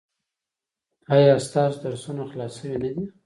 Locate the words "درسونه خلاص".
1.83-2.53